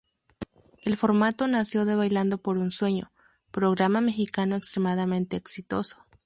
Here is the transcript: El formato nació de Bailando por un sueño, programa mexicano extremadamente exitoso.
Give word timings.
El 0.81 0.97
formato 0.97 1.45
nació 1.45 1.85
de 1.85 1.95
Bailando 1.95 2.39
por 2.39 2.57
un 2.57 2.71
sueño, 2.71 3.11
programa 3.51 4.01
mexicano 4.01 4.55
extremadamente 4.55 5.37
exitoso. 5.37 5.97